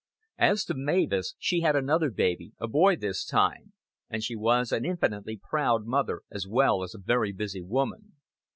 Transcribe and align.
As 0.39 0.65
to 0.65 0.73
Mavis, 0.73 1.35
she 1.37 1.61
had 1.61 1.75
another 1.75 2.09
baby 2.09 2.53
a 2.57 2.67
boy 2.67 2.95
this 2.95 3.23
time 3.23 3.73
and 4.09 4.23
she 4.23 4.35
was 4.35 4.71
an 4.71 4.83
infinitely 4.83 5.37
proud 5.37 5.85
mother 5.85 6.23
as 6.31 6.47
well 6.47 6.81
as 6.81 6.95
a 6.95 7.05
very 7.05 7.31
busy 7.31 7.61
woman. 7.61 8.13